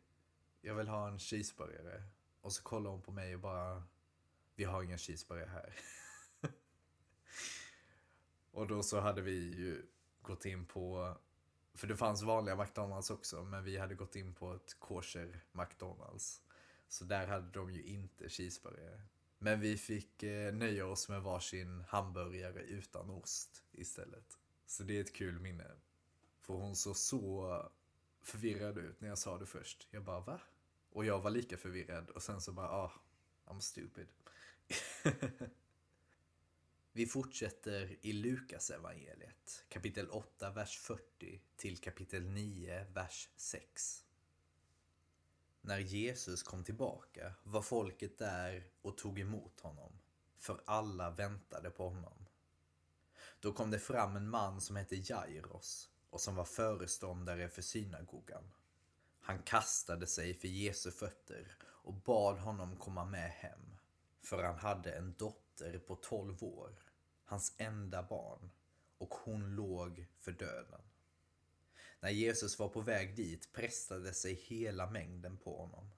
jag 0.61 0.75
vill 0.75 0.89
ha 0.89 1.09
en 1.09 1.19
cheeseburgare. 1.19 2.03
Och 2.41 2.53
så 2.53 2.63
kollar 2.63 2.91
hon 2.91 3.03
på 3.03 3.13
mig 3.13 3.35
och 3.35 3.41
bara 3.41 3.83
Vi 4.55 4.65
har 4.65 4.83
ingen 4.83 4.99
cheeseburgare 4.99 5.51
här. 5.51 5.77
och 8.51 8.67
då 8.67 8.83
så 8.83 9.01
hade 9.01 9.23
vi 9.23 9.33
ju 9.33 9.87
gått 10.23 10.45
in 10.45 10.67
på 10.67 11.17
för 11.75 11.87
det 11.87 11.97
fanns 11.97 12.23
vanliga 12.23 12.57
McDonalds 12.57 13.11
också, 13.11 13.45
men 13.45 13.65
vi 13.65 13.79
hade 13.79 13.95
gått 13.95 14.17
in 14.17 14.35
på 14.35 14.55
ett 14.55 14.77
kosher 14.79 15.41
McDonalds. 15.53 16.43
Så 16.89 17.05
där 17.05 17.27
hade 17.27 17.51
de 17.51 17.71
ju 17.71 17.83
inte 17.83 18.29
cheeseburgare. 18.29 19.01
Men 19.39 19.61
vi 19.61 19.77
fick 19.77 20.23
eh, 20.23 20.55
nöja 20.55 20.87
oss 20.87 21.09
med 21.09 21.23
varsin 21.23 21.85
hamburgare 21.89 22.63
utan 22.63 23.11
ost 23.11 23.63
istället. 23.73 24.39
Så 24.67 24.83
det 24.83 24.97
är 24.97 25.01
ett 25.01 25.15
kul 25.15 25.39
minne. 25.39 25.71
För 26.41 26.55
hon 26.55 26.77
såg 26.77 26.97
så 26.97 27.71
förvirrad 28.23 28.79
ut 28.79 29.01
när 29.01 29.09
jag 29.09 29.19
sa 29.19 29.39
det 29.39 29.47
först. 29.47 29.89
Jag 29.91 30.05
bara 30.05 30.21
va? 30.21 30.41
Och 30.91 31.05
jag 31.05 31.21
var 31.21 31.31
lika 31.31 31.57
förvirrad 31.57 32.11
och 32.11 32.23
sen 32.23 32.41
så 32.41 32.53
bara 32.53 32.71
ah, 32.71 32.93
I'm 33.45 33.61
stupid. 33.61 34.07
Vi 36.93 37.07
fortsätter 37.07 37.97
i 38.01 38.13
Lukas 38.13 38.71
evangeliet, 38.71 39.65
kapitel 39.69 40.11
8, 40.11 40.51
vers 40.51 40.79
40 40.79 41.41
till 41.57 41.79
kapitel 41.79 42.23
9, 42.23 42.85
vers 42.95 43.29
6. 43.37 44.05
När 45.61 45.79
Jesus 45.79 46.43
kom 46.43 46.65
tillbaka 46.65 47.35
var 47.43 47.63
folket 47.63 48.19
där 48.19 48.71
och 48.83 48.99
tog 48.99 49.19
emot 49.19 49.61
honom, 49.61 49.93
för 50.39 50.63
alla 50.65 51.11
väntade 51.11 51.71
på 51.71 51.89
honom. 51.89 52.27
Då 53.41 53.53
kom 53.53 53.71
det 53.71 53.79
fram 53.79 54.17
en 54.17 54.31
man 54.31 54.61
som 54.61 54.77
hette 54.77 54.97
Jairos 54.97 55.91
och 56.11 56.21
som 56.21 56.35
var 56.35 56.45
föreståndare 56.45 57.49
för 57.49 57.63
synagogan. 57.63 58.51
Han 59.21 59.43
kastade 59.43 60.07
sig 60.07 60.35
för 60.35 60.49
Jesu 60.49 60.91
fötter 60.91 61.57
och 61.63 61.95
bad 61.95 62.39
honom 62.39 62.77
komma 62.77 63.05
med 63.05 63.31
hem, 63.31 63.79
för 64.23 64.43
han 64.43 64.59
hade 64.59 64.93
en 64.93 65.15
dotter 65.19 65.50
på 65.87 65.97
12 65.97 66.45
år, 66.45 66.83
hans 67.25 67.55
enda 67.59 68.03
barn, 68.03 68.51
och 68.99 69.15
hon 69.15 69.55
låg 69.55 70.07
för 70.19 70.33
döden. 70.33 70.81
När 72.01 72.11
Jesus 72.11 72.59
var 72.59 72.69
på 72.69 72.81
väg 72.81 73.17
dit 73.17 73.53
pressade 73.53 74.15
sig 74.15 74.35
hela 74.35 74.91
mängden 74.91 75.37
på 75.37 75.57
honom. 75.57 75.91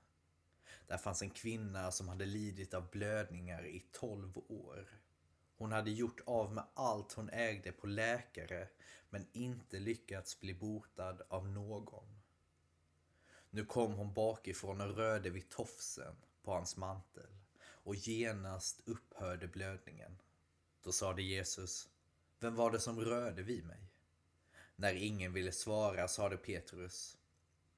Där 0.87 0.99
fanns 0.99 1.23
en 1.23 1.31
kvinna 1.31 1.93
som 1.93 2.09
hade 2.09 2.27
lidit 2.27 2.75
av 2.75 2.91
blödningar 2.91 3.67
i 3.67 3.81
12 3.93 4.39
år. 4.49 5.01
Hon 5.57 5.73
hade 5.73 5.91
gjort 5.91 6.21
av 6.27 6.53
med 6.53 6.65
allt 6.75 7.13
hon 7.13 7.31
ägde 7.31 7.73
på 7.73 7.87
läkare 7.87 8.69
men 9.11 9.27
inte 9.33 9.79
lyckats 9.79 10.41
bli 10.41 10.55
botad 10.55 11.23
av 11.29 11.49
någon. 11.49 12.23
Nu 13.51 13.65
kom 13.65 13.93
hon 13.95 14.15
bakifrån 14.15 14.81
och 14.81 14.97
rörde 14.97 15.31
vid 15.31 15.49
tofsen 15.49 16.17
på 16.43 16.53
hans 16.53 16.77
mantel 16.77 17.42
och 17.83 17.95
genast 17.95 18.81
upphörde 18.85 19.49
blödningen. 19.49 20.19
Då 20.83 20.93
sade 20.93 21.23
Jesus, 21.23 21.89
vem 22.39 22.55
var 22.55 22.71
det 22.71 22.81
som 22.81 23.01
rörde 23.01 23.43
vid 23.43 23.67
mig? 23.67 23.89
När 24.77 24.95
ingen 24.95 25.33
ville 25.33 25.53
svara 25.53 26.09
sade 26.09 26.37
Petrus, 26.37 27.19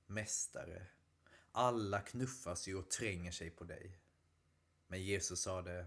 Mästare, 0.06 0.86
alla 1.52 2.00
knuffas 2.00 2.68
ju 2.68 2.74
och 2.74 2.90
tränger 2.90 3.32
sig 3.32 3.50
på 3.50 3.64
dig. 3.64 3.98
Men 4.86 5.02
Jesus 5.02 5.40
sade, 5.40 5.86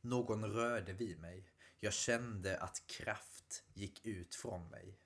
någon 0.00 0.44
rörde 0.44 0.92
vid 0.92 1.20
mig. 1.20 1.50
Jag 1.80 1.92
kände 1.92 2.58
att 2.58 2.86
kraft 2.86 3.64
gick 3.74 4.06
ut 4.06 4.34
från 4.34 4.68
mig. 4.68 4.98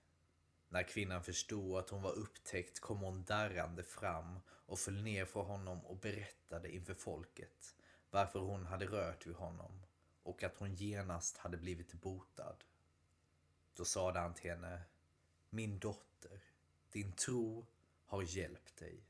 När 0.69 0.83
kvinnan 0.83 1.25
förstod 1.25 1.79
att 1.79 1.91
hon 1.91 2.03
var 2.03 2.13
upptäckt 2.13 2.81
kom 2.81 2.99
hon 2.99 3.25
darrande 3.25 3.83
fram 3.83 4.41
och 4.49 4.79
föll 4.79 5.03
ner 5.03 5.25
för 5.25 5.43
honom 5.43 5.87
och 5.87 5.97
berättade 5.97 6.75
inför 6.75 6.95
folket 6.95 7.75
varför 8.15 8.39
hon 8.39 8.67
hade 8.67 8.87
rört 8.87 9.27
vid 9.27 9.35
honom 9.35 9.83
och 10.23 10.43
att 10.43 10.57
hon 10.57 10.75
genast 10.75 11.37
hade 11.37 11.57
blivit 11.57 11.93
botad. 11.93 12.57
Då 13.75 13.85
sade 13.85 14.21
han 14.21 14.35
till 14.35 14.51
henne, 14.51 14.83
min 15.51 15.79
dotter, 15.79 16.41
din 16.91 17.13
tro 17.13 17.67
har 18.07 18.23
hjälpt 18.23 18.77
dig. 18.77 19.01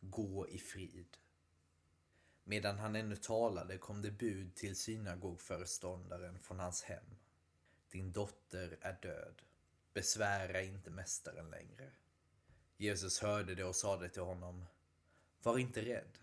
Gå 0.00 0.48
i 0.48 0.58
frid. 0.58 1.16
Medan 2.44 2.78
han 2.78 2.96
ännu 2.96 3.16
talade 3.16 3.78
kom 3.78 4.02
det 4.02 4.10
bud 4.10 4.54
till 4.54 4.76
synagogföreståndaren 4.76 6.38
från 6.38 6.58
hans 6.60 6.82
hem. 6.82 7.16
Din 7.90 8.12
dotter 8.12 8.78
är 8.80 8.98
död. 9.02 9.42
Besvära 9.92 10.62
inte 10.62 10.90
mästaren 10.90 11.50
längre. 11.50 11.90
Jesus 12.76 13.20
hörde 13.20 13.54
det 13.54 13.64
och 13.64 13.76
sade 13.76 14.08
till 14.08 14.22
honom. 14.22 14.66
Var 15.42 15.58
inte 15.58 15.82
rädd. 15.82 16.18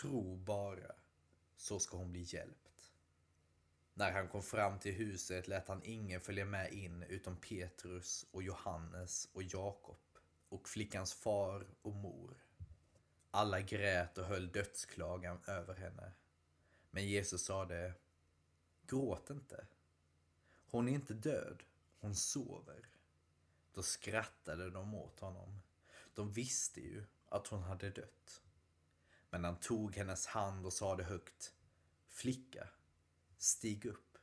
Tro 0.00 0.36
bara, 0.36 0.97
så 1.58 1.80
ska 1.80 1.96
hon 1.96 2.10
bli 2.10 2.22
hjälpt. 2.22 2.92
När 3.94 4.12
han 4.12 4.28
kom 4.28 4.42
fram 4.42 4.78
till 4.78 4.94
huset 4.94 5.48
lät 5.48 5.68
han 5.68 5.80
ingen 5.84 6.20
följa 6.20 6.44
med 6.44 6.72
in 6.72 7.02
utom 7.02 7.36
Petrus 7.36 8.26
och 8.30 8.42
Johannes 8.42 9.28
och 9.32 9.42
Jakob 9.42 9.98
och 10.48 10.68
flickans 10.68 11.14
far 11.14 11.66
och 11.82 11.94
mor. 11.94 12.44
Alla 13.30 13.60
grät 13.60 14.18
och 14.18 14.24
höll 14.24 14.52
dödsklagan 14.52 15.40
över 15.46 15.74
henne. 15.74 16.12
Men 16.90 17.06
Jesus 17.06 17.44
sade, 17.44 17.92
gråt 18.86 19.30
inte. 19.30 19.66
Hon 20.70 20.88
är 20.88 20.92
inte 20.92 21.14
död, 21.14 21.62
hon 22.00 22.14
sover. 22.14 22.88
Då 23.72 23.82
skrattade 23.82 24.70
de 24.70 24.94
åt 24.94 25.20
honom. 25.20 25.60
De 26.14 26.32
visste 26.32 26.80
ju 26.80 27.04
att 27.28 27.46
hon 27.46 27.62
hade 27.62 27.90
dött. 27.90 28.42
Men 29.30 29.44
han 29.44 29.56
tog 29.60 29.96
hennes 29.96 30.26
hand 30.26 30.66
och 30.66 30.72
sade 30.72 31.04
högt, 31.04 31.52
flicka, 32.08 32.68
stig 33.38 33.86
upp. 33.86 34.18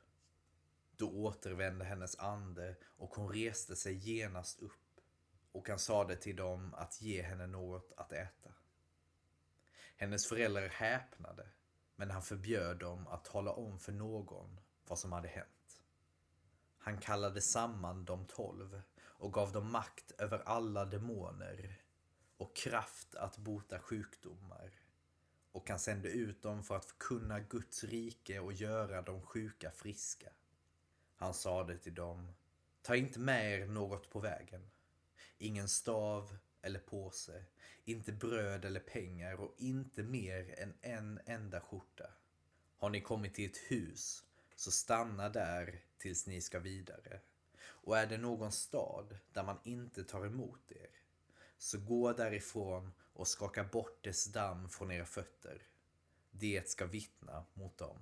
Då 0.96 1.10
återvände 1.10 1.84
hennes 1.84 2.18
ande 2.18 2.76
och 2.84 3.14
hon 3.14 3.32
reste 3.32 3.76
sig 3.76 3.94
genast 3.94 4.60
upp 4.60 5.00
och 5.52 5.68
han 5.68 5.78
sade 5.78 6.16
till 6.16 6.36
dem 6.36 6.74
att 6.74 7.00
ge 7.00 7.22
henne 7.22 7.46
något 7.46 7.92
att 7.96 8.12
äta. 8.12 8.50
Hennes 9.96 10.26
föräldrar 10.26 10.68
häpnade, 10.68 11.48
men 11.96 12.10
han 12.10 12.22
förbjöd 12.22 12.78
dem 12.78 13.06
att 13.06 13.24
tala 13.24 13.52
om 13.52 13.78
för 13.78 13.92
någon 13.92 14.60
vad 14.88 14.98
som 14.98 15.12
hade 15.12 15.28
hänt. 15.28 15.82
Han 16.78 16.98
kallade 16.98 17.40
samman 17.40 18.04
de 18.04 18.26
tolv 18.26 18.82
och 18.98 19.32
gav 19.32 19.52
dem 19.52 19.72
makt 19.72 20.10
över 20.18 20.38
alla 20.38 20.84
demoner 20.84 21.82
och 22.36 22.56
kraft 22.56 23.14
att 23.14 23.38
bota 23.38 23.78
sjukdomar. 23.78 24.72
Och 25.56 25.70
han 25.70 25.78
sände 25.78 26.08
ut 26.08 26.42
dem 26.42 26.62
för 26.62 26.76
att 26.76 26.84
förkunna 26.84 27.40
Guds 27.40 27.84
rike 27.84 28.40
och 28.40 28.52
göra 28.52 29.02
de 29.02 29.22
sjuka 29.22 29.70
friska. 29.70 30.28
Han 31.16 31.34
sade 31.34 31.78
till 31.78 31.94
dem, 31.94 32.34
ta 32.82 32.96
inte 32.96 33.18
med 33.18 33.60
er 33.60 33.66
något 33.66 34.10
på 34.10 34.20
vägen. 34.20 34.70
Ingen 35.38 35.68
stav 35.68 36.36
eller 36.62 36.78
påse, 36.78 37.44
inte 37.84 38.12
bröd 38.12 38.64
eller 38.64 38.80
pengar 38.80 39.34
och 39.34 39.54
inte 39.58 40.02
mer 40.02 40.54
än 40.58 40.74
en 40.80 41.20
enda 41.26 41.60
skjorta. 41.60 42.10
Har 42.76 42.90
ni 42.90 43.00
kommit 43.00 43.34
till 43.34 43.50
ett 43.50 43.70
hus, 43.70 44.24
så 44.56 44.70
stanna 44.70 45.28
där 45.28 45.80
tills 45.98 46.26
ni 46.26 46.40
ska 46.40 46.58
vidare. 46.58 47.20
Och 47.58 47.98
är 47.98 48.06
det 48.06 48.18
någon 48.18 48.52
stad 48.52 49.18
där 49.32 49.44
man 49.44 49.58
inte 49.64 50.04
tar 50.04 50.26
emot 50.26 50.72
er, 50.72 50.90
så 51.58 51.78
gå 51.80 52.12
därifrån 52.12 52.92
och 53.16 53.28
skaka 53.28 53.64
bort 53.64 54.04
dess 54.04 54.24
damm 54.24 54.68
från 54.68 54.90
era 54.90 55.06
fötter. 55.06 55.62
Det 56.30 56.68
ska 56.68 56.86
vittna 56.86 57.44
mot 57.54 57.78
dem. 57.78 57.98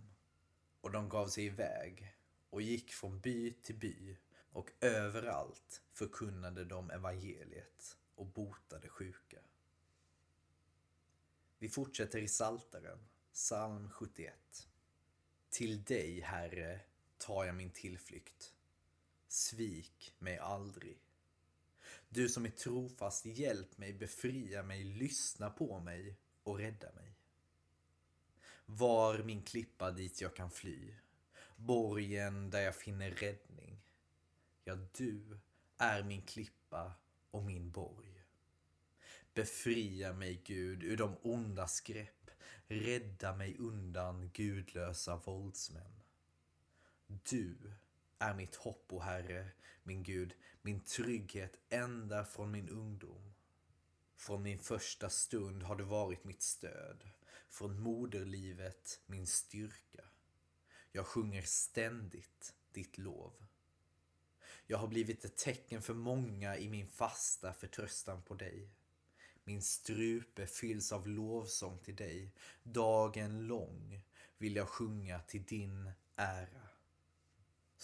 Och 0.80 0.90
de 0.90 1.08
gav 1.08 1.28
sig 1.28 1.44
iväg 1.44 2.16
och 2.50 2.62
gick 2.62 2.92
från 2.92 3.20
by 3.20 3.52
till 3.52 3.78
by 3.78 4.16
och 4.52 4.70
överallt 4.80 5.82
förkunnade 5.92 6.64
de 6.64 6.90
evangeliet 6.90 7.96
och 8.14 8.26
botade 8.26 8.88
sjuka. 8.88 9.38
Vi 11.58 11.68
fortsätter 11.68 12.18
i 12.18 12.28
Saltaren, 12.28 12.98
psalm 13.32 13.90
71. 13.90 14.68
Till 15.50 15.84
dig, 15.84 16.20
Herre, 16.20 16.80
tar 17.18 17.44
jag 17.44 17.54
min 17.54 17.70
tillflykt. 17.70 18.54
svik 19.28 20.14
mig 20.18 20.38
aldrig. 20.38 20.98
Du 22.14 22.28
som 22.28 22.46
är 22.46 22.50
trofast, 22.50 23.26
hjälp 23.26 23.78
mig, 23.78 23.92
befria 23.92 24.62
mig, 24.62 24.84
lyssna 24.84 25.50
på 25.50 25.80
mig 25.80 26.16
och 26.42 26.58
rädda 26.58 26.92
mig. 26.92 27.14
Var 28.66 29.18
min 29.18 29.42
klippa 29.42 29.90
dit 29.90 30.20
jag 30.20 30.36
kan 30.36 30.50
fly, 30.50 30.94
borgen 31.56 32.50
där 32.50 32.60
jag 32.60 32.76
finner 32.76 33.10
räddning. 33.10 33.80
Ja, 34.64 34.74
du 34.96 35.38
är 35.76 36.02
min 36.02 36.22
klippa 36.22 36.92
och 37.30 37.44
min 37.44 37.70
borg. 37.70 38.24
Befria 39.34 40.12
mig, 40.12 40.42
Gud, 40.44 40.82
ur 40.82 40.96
de 40.96 41.16
ondas 41.22 41.80
grepp. 41.80 42.30
Rädda 42.66 43.36
mig 43.36 43.56
undan 43.58 44.30
gudlösa 44.34 45.16
våldsmän. 45.16 46.00
Du 47.06 47.56
är 48.24 48.34
mitt 48.34 48.54
hopp, 48.54 48.92
o 48.92 49.00
Herre, 49.00 49.48
min 49.82 50.02
Gud, 50.02 50.34
min 50.62 50.80
trygghet 50.80 51.58
ända 51.68 52.24
från 52.24 52.50
min 52.50 52.68
ungdom. 52.68 53.34
Från 54.16 54.42
min 54.42 54.58
första 54.58 55.10
stund 55.10 55.62
har 55.62 55.76
du 55.76 55.84
varit 55.84 56.24
mitt 56.24 56.42
stöd, 56.42 57.10
från 57.48 57.80
moderlivet 57.80 59.00
min 59.06 59.26
styrka. 59.26 60.04
Jag 60.92 61.06
sjunger 61.06 61.42
ständigt 61.42 62.54
ditt 62.72 62.98
lov. 62.98 63.32
Jag 64.66 64.78
har 64.78 64.88
blivit 64.88 65.24
ett 65.24 65.36
tecken 65.36 65.82
för 65.82 65.94
många 65.94 66.56
i 66.56 66.68
min 66.68 66.86
fasta 66.86 67.52
förtröstan 67.52 68.22
på 68.22 68.34
dig. 68.34 68.68
Min 69.44 69.62
strupe 69.62 70.46
fylls 70.46 70.92
av 70.92 71.08
lovsång 71.08 71.78
till 71.78 71.96
dig. 71.96 72.34
Dagen 72.62 73.46
lång 73.46 74.02
vill 74.38 74.56
jag 74.56 74.68
sjunga 74.68 75.20
till 75.20 75.44
din 75.44 75.90
ära. 76.16 76.63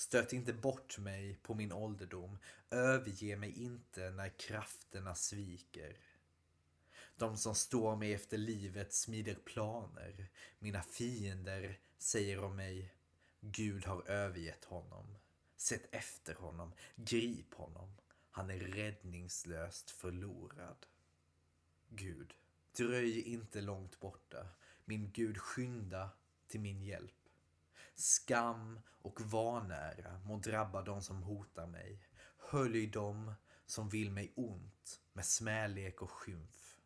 Stöt 0.01 0.33
inte 0.33 0.53
bort 0.53 0.99
mig 0.99 1.35
på 1.35 1.55
min 1.55 1.73
ålderdom. 1.73 2.39
Överge 2.71 3.37
mig 3.37 3.63
inte 3.63 4.11
när 4.11 4.29
krafterna 4.29 5.15
sviker. 5.15 5.97
De 7.17 7.37
som 7.37 7.55
står 7.55 7.97
mig 7.97 8.15
efter 8.15 8.39
livet 8.39 8.93
smider 8.93 9.35
planer. 9.35 10.31
Mina 10.59 10.83
fiender 10.83 11.79
säger 11.99 12.45
om 12.45 12.57
mig, 12.57 12.95
Gud 13.41 13.85
har 13.85 14.09
övergett 14.09 14.65
honom. 14.65 15.17
Sätt 15.57 15.89
efter 15.91 16.35
honom, 16.35 16.73
grip 16.97 17.55
honom. 17.55 17.93
Han 18.31 18.51
är 18.51 18.59
räddningslöst 18.59 19.91
förlorad. 19.91 20.87
Gud, 21.89 22.35
dröj 22.77 23.21
inte 23.21 23.61
långt 23.61 24.01
borta. 24.01 24.49
Min 24.85 25.13
Gud, 25.13 25.39
skynda 25.39 26.11
till 26.49 26.61
min 26.61 26.83
hjälp. 26.83 27.20
Skam 28.01 28.81
och 29.03 29.21
vanära 29.21 30.21
må 30.25 30.39
drabba 30.39 30.83
de 30.83 31.03
som 31.03 31.23
hotar 31.23 31.67
mig. 31.67 32.09
Hölj 32.37 32.87
dem 32.87 33.35
som 33.67 33.89
vill 33.89 34.11
mig 34.11 34.33
ont 34.37 35.01
med 35.13 35.25
smälek 35.25 36.03
och 36.03 36.11
skymf. 36.11 36.77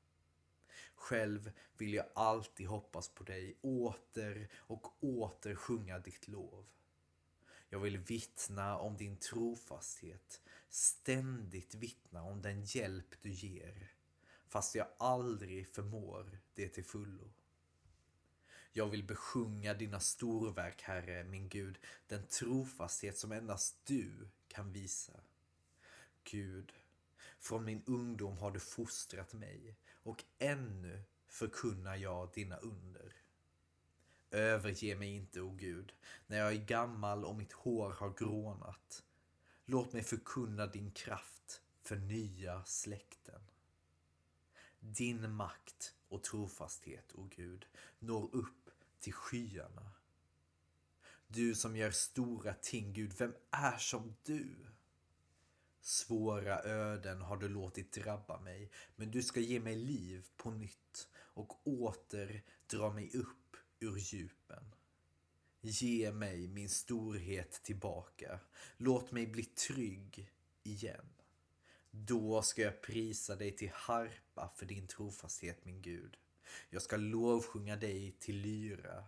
Själv 0.94 1.52
vill 1.76 1.94
jag 1.94 2.06
alltid 2.14 2.66
hoppas 2.66 3.08
på 3.08 3.24
dig, 3.24 3.58
åter 3.60 4.48
och 4.54 5.04
åter 5.04 5.54
sjunga 5.54 5.98
ditt 5.98 6.28
lov. 6.28 6.66
Jag 7.68 7.78
vill 7.78 7.98
vittna 7.98 8.78
om 8.78 8.96
din 8.96 9.16
trofasthet, 9.16 10.42
ständigt 10.68 11.74
vittna 11.74 12.22
om 12.22 12.42
den 12.42 12.64
hjälp 12.64 13.22
du 13.22 13.30
ger, 13.30 13.92
fast 14.48 14.74
jag 14.74 14.86
aldrig 14.98 15.68
förmår 15.68 16.38
det 16.54 16.68
till 16.68 16.84
fullo. 16.84 17.32
Jag 18.76 18.86
vill 18.86 19.04
besjunga 19.04 19.74
dina 19.74 20.00
storverk, 20.00 20.82
Herre, 20.82 21.24
min 21.24 21.48
Gud, 21.48 21.78
den 22.06 22.26
trofasthet 22.26 23.18
som 23.18 23.32
endast 23.32 23.86
du 23.86 24.28
kan 24.48 24.72
visa. 24.72 25.12
Gud, 26.24 26.72
från 27.38 27.64
min 27.64 27.82
ungdom 27.86 28.38
har 28.38 28.50
du 28.50 28.60
fostrat 28.60 29.32
mig 29.32 29.76
och 29.92 30.24
ännu 30.38 31.02
förkunnar 31.26 31.96
jag 31.96 32.32
dina 32.34 32.56
under. 32.56 33.12
Överge 34.30 34.96
mig 34.96 35.16
inte, 35.16 35.40
o 35.40 35.50
Gud, 35.50 35.94
när 36.26 36.38
jag 36.38 36.52
är 36.52 36.64
gammal 36.64 37.24
och 37.24 37.36
mitt 37.36 37.52
hår 37.52 37.90
har 37.90 38.10
grånat. 38.10 39.04
Låt 39.64 39.92
mig 39.92 40.02
förkunna 40.02 40.66
din 40.66 40.90
kraft 40.90 41.62
för 41.82 41.96
nya 41.96 42.64
släkten. 42.64 43.40
Din 44.80 45.34
makt 45.34 45.94
och 46.08 46.22
trofasthet, 46.22 47.12
o 47.14 47.28
Gud, 47.36 47.66
når 47.98 48.34
upp 48.34 48.63
till 49.04 49.12
skyarna. 49.12 49.92
Du 51.26 51.54
som 51.54 51.76
gör 51.76 51.90
stora 51.90 52.54
ting, 52.54 52.92
Gud, 52.92 53.12
vem 53.18 53.34
är 53.50 53.78
som 53.78 54.16
du? 54.22 54.56
Svåra 55.80 56.62
öden 56.62 57.20
har 57.20 57.36
du 57.36 57.48
låtit 57.48 57.92
drabba 57.92 58.40
mig, 58.40 58.70
men 58.96 59.10
du 59.10 59.22
ska 59.22 59.40
ge 59.40 59.60
mig 59.60 59.76
liv 59.76 60.26
på 60.36 60.50
nytt 60.50 61.08
och 61.14 61.66
åter 61.66 62.42
dra 62.66 62.92
mig 62.92 63.10
upp 63.14 63.56
ur 63.80 63.98
djupen. 63.98 64.74
Ge 65.60 66.12
mig 66.12 66.48
min 66.48 66.68
storhet 66.68 67.52
tillbaka. 67.52 68.40
Låt 68.76 69.10
mig 69.12 69.26
bli 69.26 69.44
trygg 69.44 70.30
igen. 70.62 71.08
Då 71.90 72.42
ska 72.42 72.62
jag 72.62 72.82
prisa 72.82 73.36
dig 73.36 73.56
till 73.56 73.70
harpa 73.74 74.52
för 74.56 74.66
din 74.66 74.86
trofasthet, 74.86 75.64
min 75.64 75.82
Gud. 75.82 76.16
Jag 76.70 76.82
ska 76.82 76.96
lovsjunga 76.96 77.76
dig 77.76 78.12
till 78.12 78.36
lyra, 78.36 79.04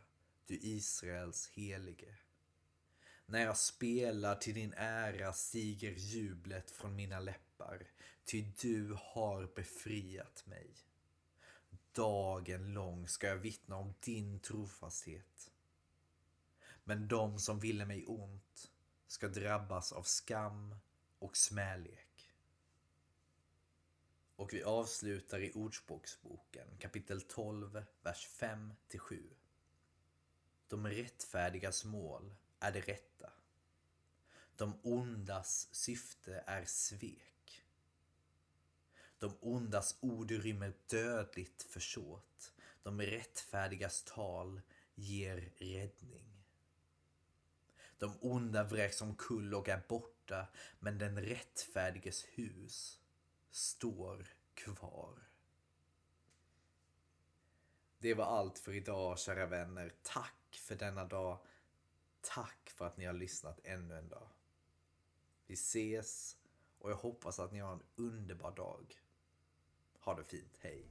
du 0.46 0.59
Israels 0.62 1.49
helige. 1.49 2.16
När 3.27 3.40
jag 3.40 3.57
spelar 3.57 4.35
till 4.35 4.55
din 4.55 4.75
ära 4.77 5.33
stiger 5.33 5.92
jublet 5.92 6.70
från 6.70 6.96
mina 6.96 7.20
läppar, 7.20 7.87
ty 8.25 8.53
du 8.61 8.96
har 9.01 9.55
befriat 9.55 10.46
mig. 10.46 10.70
Dagen 11.92 12.72
lång 12.72 13.09
ska 13.09 13.27
jag 13.27 13.37
vittna 13.37 13.77
om 13.77 13.94
din 14.01 14.40
trofasthet. 14.40 15.51
Men 16.85 17.09
de 17.09 17.38
som 17.38 17.61
ville 17.61 17.87
mig 17.87 18.07
ont 18.07 18.70
ska 19.07 19.29
drabbas 19.29 19.92
av 19.92 20.03
skam 20.03 20.75
och 21.18 21.37
smälek. 21.37 22.06
Och 24.37 24.53
vi 24.53 24.62
avslutar 24.62 25.40
i 25.40 25.53
Ordspråksboken 25.53 26.66
kapitel 26.79 27.20
12, 27.20 27.85
vers 28.03 28.29
5-7. 28.38 29.22
De 30.68 30.87
rättfärdigas 30.87 31.85
mål 31.85 32.35
är 32.61 32.72
det 32.72 32.81
rätta. 32.81 33.31
De 34.57 34.79
ondas 34.83 35.68
syfte 35.72 36.44
är 36.46 36.64
svek. 36.64 37.64
De 39.18 39.37
ondas 39.40 39.99
ord 40.01 40.31
rymmer 40.31 40.72
dödligt 40.87 41.62
försåt. 41.62 42.53
De 42.83 43.03
rättfärdigas 43.03 44.03
tal 44.03 44.61
ger 44.94 45.53
räddning. 45.57 46.44
De 47.99 48.18
onda 48.20 48.64
vräks 48.64 49.03
omkull 49.03 49.55
och 49.55 49.68
är 49.68 49.83
borta, 49.88 50.46
men 50.79 50.99
den 50.99 51.20
rättfärdiges 51.20 52.25
hus 52.25 53.01
står 53.57 54.27
kvar. 54.55 55.29
Det 57.99 58.14
var 58.14 58.25
allt 58.25 58.59
för 58.59 58.73
idag, 58.73 59.19
kära 59.19 59.47
vänner. 59.47 59.92
Tack 60.03 60.61
för 60.61 60.75
denna 60.75 61.05
dag. 61.05 61.38
Tack 62.21 62.71
för 62.71 62.87
att 62.87 62.97
ni 62.97 63.05
har 63.05 63.12
lyssnat 63.12 63.61
ännu 63.64 63.99
en 63.99 64.09
dag. 64.09 64.29
Vi 65.47 65.55
ses 65.55 66.37
och 66.79 66.90
jag 66.90 66.97
hoppas 66.97 67.38
att 67.38 67.53
ni 67.53 67.59
har 67.59 67.73
en 67.73 67.83
underbar 67.95 68.53
dag. 68.53 69.01
Ha 70.01 70.14
det 70.14 70.25
fint, 70.25 70.57
hej! 70.61 70.87